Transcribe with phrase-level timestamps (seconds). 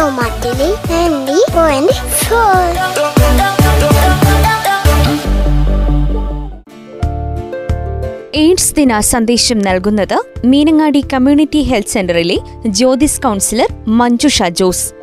[0.00, 2.60] Ninety point four
[8.34, 14.99] AIDS ദിന സന്ദേശം നൽകുന്നത് മീനങ്ങാടി കമ്മ്യൂണിറ്റി ഹെൽത്ത് സെന്ററിലെ ജ്യോതിസ് കൗൺസിലർ മഞ്ജുഷ ജോസ്.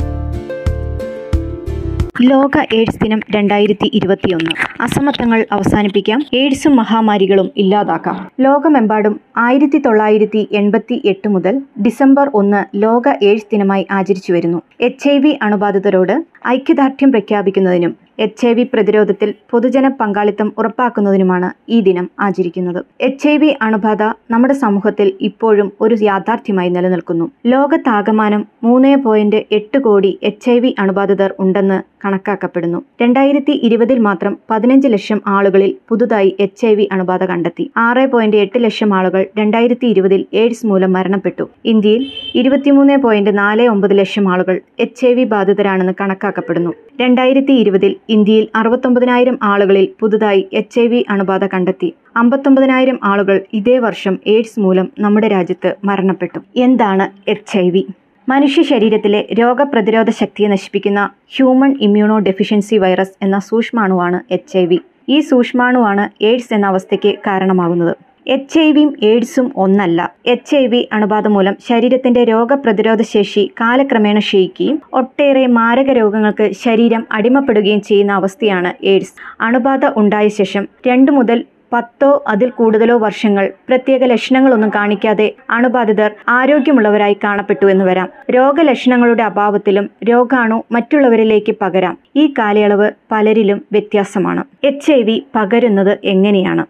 [2.21, 6.21] ലോക എയ്ഡ്സ് ദിനം രണ്ടായിരത്തി ഇരുപത്തിയൊന്ന് അസമത്വങ്ങൾ അവസാനിപ്പിക്കാം.
[6.33, 8.31] എയ്ഡ്സും മഹാമാരികളും ഇല്ലാതാക്കാം.
[8.39, 14.61] ലോകമെമ്പാടും ആയിരത്തി തൊള്ളായിരത്തി എൺപത്തി എട്ട് മുതൽ ഡിസംബർ ഒന്ന് ലോക എയ്ഡ്സ് ദിനമായി ആചരിച്ചു വരുന്നു.
[14.81, 22.09] എച്ച് ഐ വി അണുബാധിതരോട് ഐക്യദാർഢ്യം പ്രഖ്യാപിക്കുന്നതിനും എച്ച് ഐ വി പ്രതിരോധത്തിൽ പൊതുജന പങ്കാളിത്തം ഉറപ്പാക്കുന്നതിനുമാണ് ഈ ദിനം
[22.19, 22.79] ആചരിക്കുന്നത്.
[23.01, 27.31] എച്ച് ഐ വി അണുബാധ നമ്മുടെ സമൂഹത്തിൽ ഇപ്പോഴും ഒരു യാഥാർത്ഥ്യമായി നിലനിൽക്കുന്നു.
[27.45, 32.79] ലോകത്താകമാനം മൂന്ന് പോയിന്റ് എട്ട് കോടി എച്ച് ഐ വി അണുബാധിതർ ഉണ്ടെന്ന് കണക്കാക്കപ്പെടുന്നു.
[33.01, 37.71] രണ്ടായിരത്തി ഇരുപതിൽ മാത്രം പതിനഞ്ച് ലക്ഷം ആളുകളിൽ പുതുതായി എച്ച് ഐ വി അണുബാധ കണ്ടെത്തി.
[37.77, 41.47] ആറ് പോയിന്റ് എട്ട് ലക്ഷം ആളുകൾ രണ്ടായിരത്തി ഇരുപതിൽ എയ്ഡ്സ് മൂലം മരണപ്പെട്ടു.
[41.65, 42.03] ഇന്ത്യയിൽ
[42.35, 46.73] ഇരുപത്തിമൂന്ന് പോയിന്റ് നാല് ഒമ്പത് ലക്ഷം ആളുകൾ എച്ച് ഐ വി ബാധിതരാണെന്ന് കണക്കാക്കപ്പെടുന്നു.
[47.01, 51.89] രണ്ടായിരത്തി ഇരുപതിൽ ഇന്ത്യയിൽ അറുപത്തൊമ്പതിനായിരം ആളുകളിൽ പുതുതായി എച്ച് ഐ വി അണുബാധ കണ്ടെത്തി.
[52.15, 56.39] അമ്പത്തൊമ്പതിനായിരം ആളുകൾ ഇതേ വർഷം എയ്ഡ്സ് മൂലം നമ്മുടെ രാജ്യത്ത് മരണപ്പെട്ടു.
[56.65, 57.83] എന്താണ് എച്ച് ഐ വി
[58.27, 61.01] മനുഷ്യ ശരീരത്തിലെ രോഗപ്രതിരോധ ശക്തിയെ നശിപ്പിക്കുന്ന
[61.35, 67.93] ഹ്യൂമൺ ഇമ്മ്യൂണോ ഡെഫിഷ്യൻസി വൈറസ് എന്ന സൂക്ഷ്മാണുവാണ് എച്ച് ഐ വി ഈ സൂക്ഷ്മാണുവാണ് എയ്ഡ്സ് എന്ന അവസ്ഥയ്ക്ക് കാരണമാകുന്നത്.
[68.27, 70.11] എച്ച് ഐ വിയും എയ്ഡ്സും ഒന്നല്ല.
[70.25, 77.81] എച്ച് ഐ വി അണുബാധ മൂലം ശരീരത്തിന്റെ രോഗപ്രതിരോധ ശേഷി കാലക്രമേണ ക്ഷയിക്കുകയും ഒട്ടേറെ മാരക രോഗങ്ങൾക്ക് ശരീരം അടിമപ്പെടുകയും
[77.81, 85.33] ചെയ്യുന്ന അവസ്ഥയാണ് എയ്ഡ്സ് അണുബാധ ഉണ്ടായ ശേഷം രണ്ടു മുതൽ പത്തോ അതിൽ കൂടുതലോ വർഷങ്ങൾ പ്രത്യേക ലക്ഷണങ്ങളൊന്നും കാണിക്കാതെ
[85.49, 88.09] അണുബാധിതർ ആരോഗ്യമുള്ളവരായി കാണപ്പെട്ടു എന്ന് വരാം.
[88.31, 91.97] രോഗലക്ഷണങ്ങളുടെ അഭാവത്തിലും രോഗാണു മറ്റുള്ളവരിലേക്ക് പകരാം.
[92.15, 94.43] ഈ കാലയളവ് പലരിലും വ്യത്യാസമാണ്.
[94.63, 96.65] എച്ച് ഐ വി പകരുന്നത് എങ്ങനെയാണ്?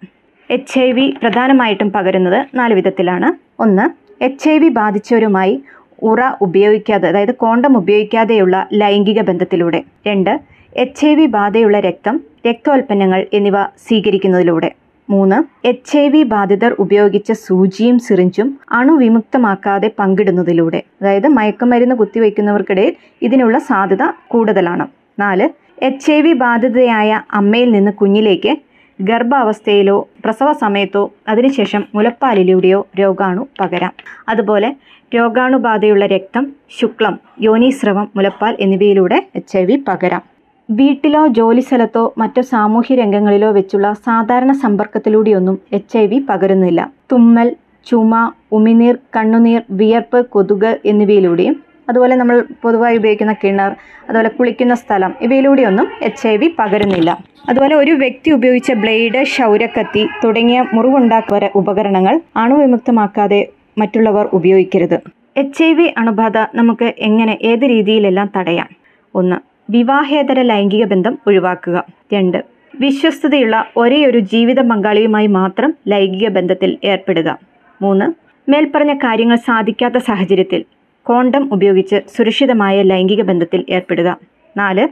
[0.50, 3.30] എച്ച് ഐ വി പ്രധാനമായിട്ടും പകരുന്നത് നാല് വിധത്തിലാണ്.
[3.62, 3.86] ഒന്ന്
[4.24, 5.62] എച്ച് ഐ വി ബാധിച്ചവരുമായി
[6.04, 9.84] ഉറ ഉപയോഗിക്കാതെ അതായത് കോണ്ടം ഉപയോഗിക്കാതെയുള്ള ലൈംഗിക ബന്ധത്തിലൂടെ.
[10.08, 10.40] രണ്ട്
[10.76, 14.70] എച്ച് ഐ വി ബാധയുള്ള രക്തം രക്തോൽപ്പന്നങ്ങൾ എന്നിവ സ്വീകരിക്കുന്നതിലൂടെ.
[15.10, 20.84] മൂന്ന് എച്ച് ഐ വി ബാധിതർ ഉപയോഗിച്ച സൂചിയും സിറിഞ്ചും അണുവിമുക്തമാക്കാതെ പങ്കിടുന്നതിലൂടെ.
[21.02, 24.88] അതായത് മയക്കുമരുന്ന് കുത്തിവയ്ക്കുന്നവർക്കിടയിൽ ഇതിനുള്ള സാധ്യത കൂടുതലാണ്.
[25.20, 25.50] നാല്
[25.86, 28.67] എച്ച് ഐ വി ബാധിതയായ അമ്മയിൽ നിന്ന് കുഞ്ഞിലേക്ക്
[29.00, 33.94] ഗർഭാവസ്ഥയിലോ പ്രസവ സമയത്തോ അതിനുശേഷം മുലപ്പാലിലൂടെയോ രോഗാണു പകരാം.
[34.30, 34.76] അതുപോലെ
[35.16, 36.46] രോഗാണുബാധയുള്ള രക്തം
[36.80, 40.22] ശുക്ലം യോനീസ്രവം മുലപ്പാൽ എന്നിവയിലൂടെ എച്ച് ഐ വി പകരാം.
[40.70, 46.92] വീട്ടിലോ ജോലിസ്ഥലത്തോ മറ്റു സാമൂഹ്യ രംഗങ്ങളിലോ വെച്ചുള്ള സാധാരണ സമ്പർക്കത്തിലൂടെയൊന്നും എച്ച് ഐ വി പകരുന്നില്ല.
[47.12, 47.56] തുമ്മൽ
[47.88, 51.56] ചുമ ഉമിനീർ കണ്ണുനീർ വിയർപ്പ് കൊതുക് എന്നിവയിലൂടെയും
[51.90, 53.76] അതുപോലെ നമ്മൾ പൊതുവായി ഉപയോഗിക്കുന്ന കിണർ
[54.10, 57.18] അതുപോലെ കുളിക്കുന്ന സ്ഥലം ഇവയിലൂടെയൊന്നും എച്ച് ഐ വി പകരുന്നില്ല.
[57.50, 63.48] അതുപോലെ ഒരു വ്യക്തി ഉപയോഗിച്ച ബ്ലേഡ് ക്ഷൗരക്കത്തി തുടങ്ങിയ മുറിവുണ്ടാക്കുന്ന ഉപകരണങ്ങൾ അണുവിമുക്തമാക്കാതെ
[63.78, 65.02] മറ്റുള്ളവർ ഉപയോഗിക്കരുത്.
[65.38, 68.68] എച്ച് ഐ വി അണുബാധ നമുക്ക് എങ്ങനെ ഏത് രീതിയിലെല്ലാം തടയാം?
[69.16, 69.36] ഒന്ന്
[69.72, 71.86] വിവാഹേതര ലൈംഗിക ബന്ധം ഒഴിവാക്കുക.
[72.14, 72.46] രണ്ട്
[72.80, 77.40] വിശ്വസ്തതയുള്ള ഒരേ ഒരു ജീവിത പങ്കാളിയുമായി മാത്രം ലൈംഗിക ബന്ധത്തിൽ ഏർപ്പെടുക.
[77.82, 80.66] മൂന്ന് മേൽപ്പറഞ്ഞ കാര്യങ്ങൾ സാധിക്കാത്ത സാഹചര്യത്തിൽ
[81.10, 84.10] കോണ്ടം ഉപയോഗിച്ച് സുരക്ഷിതമായ ലൈംഗിക ബന്ധത്തിൽ ഏർപ്പെടുക.
[84.58, 84.88] നാല്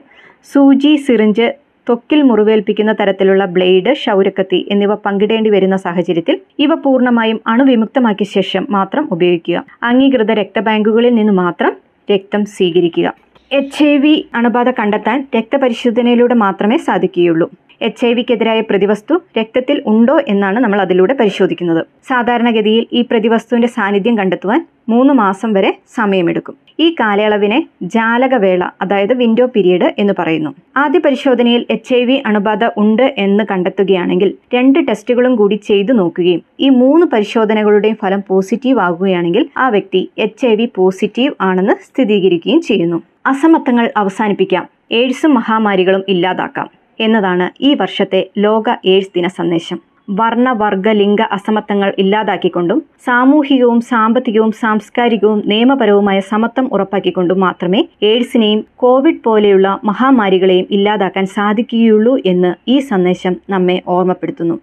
[0.54, 1.48] സൂചി സിറിഞ്ച്
[1.88, 9.66] ത്വക്കിൽ മുറിവേൽപ്പിക്കുന്ന തരത്തിലുള്ള ബ്ലേഡ് ക്ഷൗരക്കത്തി എന്നിവ പങ്കിടേണ്ടി വരുന്ന സാഹചര്യത്തിൽ ഇവ പൂർണമായും അണുവിമുക്തമാക്കിയ ശേഷം മാത്രം ഉപയോഗിക്കുക.
[9.84, 11.74] അംഗീകൃത രക്തബാങ്കുകളിൽ നിന്ന് മാത്രം
[12.12, 13.08] രക്തം സ്വീകരിക്കുക.
[13.52, 17.48] എച്ച് ഐ വി അണുബാധ കണ്ടെത്താൻ രക്തപരിശോധനയിലൂടെ മാത്രമേ സാധിക്കുകയുള്ളൂ.
[17.82, 21.82] എച്ച് ഐ വിക്കെതിരായ പ്രതിവസ്തു രക്തത്തിൽ ഉണ്ടോ എന്നാണ് നമ്മൾ അതിലൂടെ പരിശോധിക്കുന്നത്.
[22.10, 26.56] സാധാരണഗതിയിൽ ഈ പ്രതിവസ്തുവിന്റെ സാന്നിധ്യം കണ്ടെത്തുവാൻ മൂന്ന് മാസം വരെ സമയമെടുക്കും.
[26.80, 27.60] ഈ കാലയളവിനെ
[27.96, 30.52] ജാലകവേള അതായത് വിൻഡോ പീരീഡ് എന്ന് പറയുന്നു.
[30.84, 36.70] ആദ്യ പരിശോധനയിൽ എച്ച് ഐ വി അണുബാധ ഉണ്ട് എന്ന് കണ്ടെത്തുകയാണെങ്കിൽ രണ്ട് ടെസ്റ്റുകളും കൂടി ചെയ്തു നോക്കുകയും ഈ
[36.82, 43.02] മൂന്ന് പരിശോധനകളുടെയും ഫലം പോസിറ്റീവ് ആകുകയാണെങ്കിൽ ആ വ്യക്തി എച്ച് ഐ വി പോസിറ്റീവ് ആണെന്ന് സ്ഥിരീകരിക്കുകയും ചെയ്യുന്നു.
[43.26, 44.68] അസമത്വങ്ങൾ അവസാനിപ്പിക്കാം.
[44.92, 46.70] എയ്ഡ്സും മഹാമാരികളും ഇല്ലാതാക്കാം
[47.00, 49.80] എന്നതാണ് ഈ വർഷത്തെ ലോക എയ്ഡ്സ് ദിന സന്ദേശം.
[50.10, 59.80] വർണ വർഗ ലിംഗ അസമത്വങ്ങൾ ഇല്ലാതാക്കിക്കൊണ്ടും സാമൂഹികവും സാമ്പത്തികവും സാംസ്കാരികവും നിയമപരവുമായ സമത്വം ഉറപ്പാക്കിക്കൊണ്ടും മാത്രമേ എയ്ഡ്സിനെയും കോവിഡ് പോലെയുള്ള
[59.84, 64.60] മഹാമാരികളെയും ഇല്ലാതാക്കാൻ സാധിക്കുകയുള്ളൂ എന്ന് ഈ സന്ദേശം നമ്മെ ഓർമ്മപ്പെടുത്തുന്നു.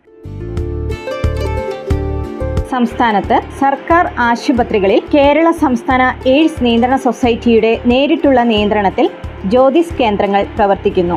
[2.73, 6.03] സംസ്ഥാനത്ത് സർക്കാർ ആശുപത്രികളിൽ കേരള സംസ്ഥാന
[6.33, 9.07] എയ്ഡ്സ് നിയന്ത്രണ സൊസൈറ്റിയുടെ നേരിട്ടുള്ള നിയന്ത്രണത്തിൽ
[9.53, 11.17] ജ്യോതിസ് കേന്ദ്രങ്ങൾ പ്രവർത്തിക്കുന്നു.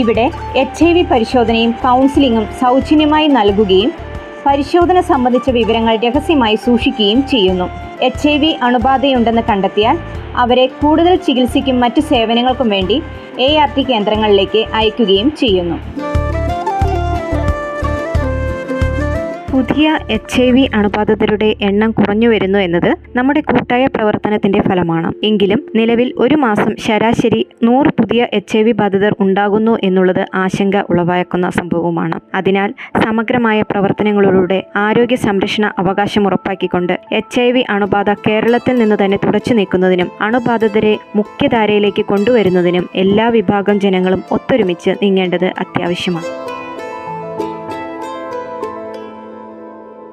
[0.00, 0.26] ഇവിടെ
[0.62, 3.92] എച്ച് ഐ വി പരിശോധനയും കൗൺസിലിങ്ങും സൗജന്യമായി നൽകുകയും
[4.46, 7.66] പരിശോധന സംബന്ധിച്ച വിവരങ്ങൾ രഹസ്യമായി സൂക്ഷിക്കുകയും ചെയ്യുന്നു.
[8.08, 9.96] എച്ച് ഐ വി അണുബാധയുണ്ടെന്ന് കണ്ടെത്തിയാൽ
[10.44, 12.98] അവരെ കൂടുതൽ ചികിത്സയ്ക്കും മറ്റ് സേവനങ്ങൾക്കും വേണ്ടി
[13.46, 15.76] എ ആർ ടി കേന്ദ്രങ്ങളിലേക്ക് അയക്കുകയും ചെയ്യുന്നു.
[19.52, 25.12] പുതിയ എച്ച് ഐ വി അണുബാധിതരുടെ എണ്ണം കുറഞ്ഞു വരുന്നു എന്നത് നമ്മുടെ കൂട്ടായ പ്രവർത്തനത്തിന്റെ ഫലമാണ്.
[25.24, 31.50] എങ്കിലും നിലവിൽ ഒരു മാസം ശരാശരി നൂറ് പുതിയ എച്ച് ഐ വി ബാധിതർ ഉണ്ടാകുന്നു എന്നുള്ളത് ആശങ്ക ഉളവാക്കുന്ന
[31.50, 32.74] സംഭവമാണ് അതിനാൽ
[33.04, 40.10] സമഗ്രമായ പ്രവർത്തനങ്ങളിലൂടെ ആരോഗ്യ സംരക്ഷണ അവകാശം ഉറപ്പാക്കിക്കൊണ്ട് എച്ച് ഐ വി അണുബാധ കേരളത്തിൽ നിന്ന് തന്നെ തുടച്ചു നീക്കുന്നതിനും
[40.20, 46.57] അണുബാധിതരെ മുഖ്യധാരയിലേക്ക് കൊണ്ടുവരുന്നതിനും എല്ലാ വിഭാഗം ജനങ്ങളും ഒത്തൊരുമിച്ച് നീങ്ങേണ്ടത് അത്യാവശ്യമാണ്.